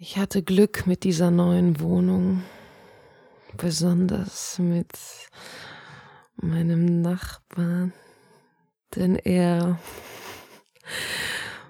[0.00, 2.44] Ich hatte Glück mit dieser neuen Wohnung,
[3.56, 4.92] besonders mit
[6.36, 7.92] meinem Nachbarn,
[8.94, 9.80] denn er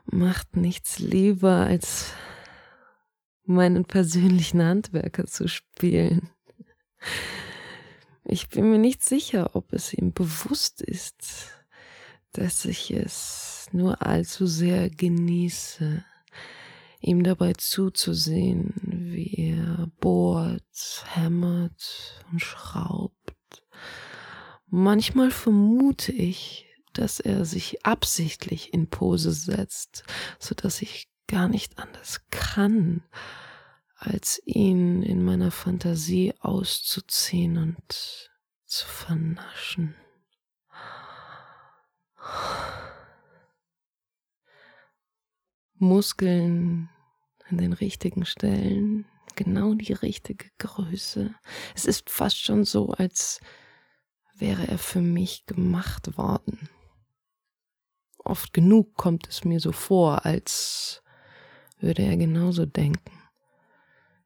[0.04, 2.12] macht nichts lieber, als
[3.44, 6.28] meinen persönlichen Handwerker zu spielen.
[8.24, 11.48] Ich bin mir nicht sicher, ob es ihm bewusst ist,
[12.32, 16.04] dass ich es nur allzu sehr genieße
[17.00, 23.14] ihm dabei zuzusehen, wie er bohrt, hämmert und schraubt.
[24.66, 30.04] Manchmal vermute ich, dass er sich absichtlich in Pose setzt,
[30.38, 33.02] so dass ich gar nicht anders kann,
[33.96, 38.30] als ihn in meiner Fantasie auszuziehen und
[38.64, 39.94] zu vernaschen.
[45.78, 46.88] Muskeln
[47.48, 49.06] an den richtigen Stellen,
[49.36, 51.34] genau die richtige Größe.
[51.74, 53.40] Es ist fast schon so, als
[54.34, 56.68] wäre er für mich gemacht worden.
[58.18, 61.02] Oft genug kommt es mir so vor, als
[61.80, 63.12] würde er genauso denken.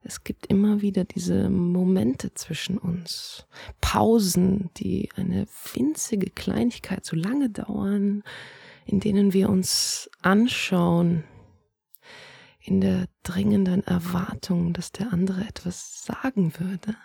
[0.04, 3.46] Es gibt immer wieder diese Momente zwischen uns,
[3.80, 8.24] Pausen, die eine winzige Kleinigkeit so lange dauern,
[8.84, 11.22] in denen wir uns anschauen,
[12.64, 16.96] in der dringenden Erwartung, dass der andere etwas sagen würde.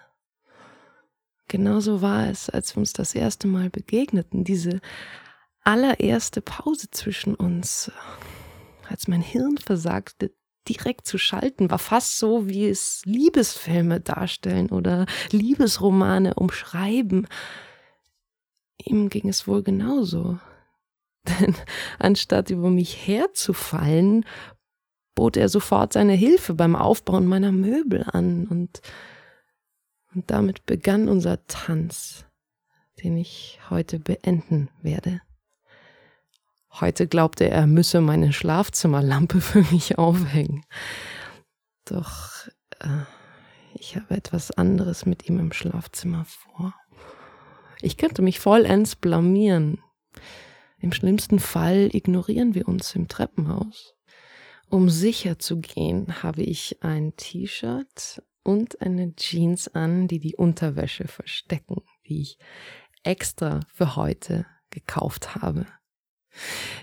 [1.47, 4.81] Genauso war es, als wir uns das erste Mal begegneten, diese
[5.63, 7.91] allererste Pause zwischen uns,
[8.89, 10.31] als mein Hirn versagte,
[10.67, 17.28] direkt zu schalten, war fast so, wie es Liebesfilme darstellen oder Liebesromane umschreiben.
[18.78, 20.39] Ihm ging es wohl genauso.
[21.39, 21.55] Denn
[22.00, 24.25] anstatt über mich herzufallen,
[25.18, 28.82] bot er sofort seine Hilfe beim Aufbauen meiner Möbel an und,
[30.14, 32.26] und damit begann unser Tanz,
[33.04, 35.22] den ich heute beenden werde.
[36.72, 40.64] Heute glaubte er, müsse meine Schlafzimmerlampe für mich aufhängen.
[41.86, 42.47] Doch
[42.80, 43.06] äh,
[43.74, 46.75] ich habe etwas anderes mit ihm im Schlafzimmer vor.
[47.81, 49.81] Ich könnte mich vollends blamieren.
[50.78, 53.96] Im schlimmsten Fall ignorieren wir uns im Treppenhaus.
[54.69, 61.07] Um sicher zu gehen, habe ich ein T-Shirt und eine Jeans an, die die Unterwäsche
[61.07, 62.38] verstecken, die ich
[63.03, 65.66] extra für heute gekauft habe.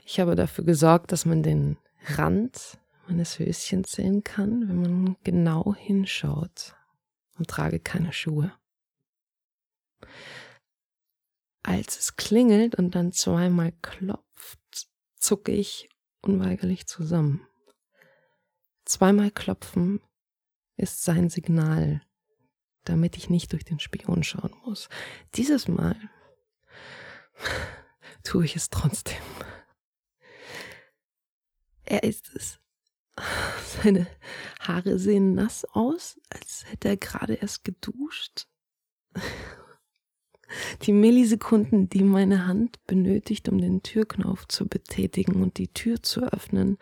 [0.07, 1.77] Ich habe dafür gesorgt, dass man den
[2.17, 6.75] Rand meines Höschens sehen kann, wenn man genau hinschaut
[7.37, 8.53] und trage keine Schuhe.
[11.63, 15.91] Als es klingelt und dann zweimal klopft, zucke ich
[16.23, 17.47] unweigerlich zusammen.
[18.85, 20.01] Zweimal klopfen
[20.77, 22.03] ist sein Signal,
[22.85, 24.89] damit ich nicht durch den Spion schauen muss.
[25.35, 25.97] Dieses Mal
[28.25, 29.23] tue ich es trotzdem.
[31.85, 32.59] Er ist es.
[33.83, 34.07] Seine
[34.61, 38.47] Haare sehen nass aus, als hätte er gerade erst geduscht.
[40.83, 46.23] Die Millisekunden, die meine Hand benötigt, um den Türknopf zu betätigen und die Tür zu
[46.23, 46.79] öffnen,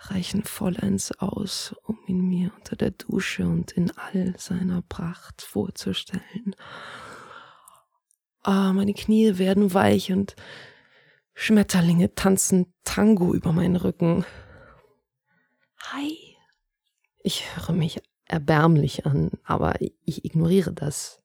[0.00, 6.56] reichen vollends aus, um ihn mir unter der Dusche und in all seiner Pracht vorzustellen.
[8.42, 10.34] Ah, meine Knie werden weich und
[11.34, 14.24] Schmetterlinge tanzen Tango über meinen Rücken.
[15.92, 16.16] Hi.
[17.22, 21.22] Ich höre mich erbärmlich an, aber ich ignoriere das.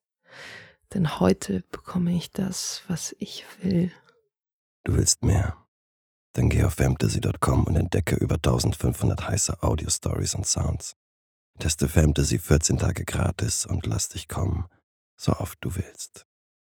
[0.94, 3.92] Denn heute bekomme ich das, was ich will.
[4.84, 5.65] Du willst mehr.
[6.36, 10.98] Dann geh auf fantasy.com und entdecke über 1500 heiße Audio-Stories und Sounds.
[11.60, 14.66] Teste Fantasy 14 Tage gratis und lass dich kommen,
[15.16, 16.26] so oft du willst.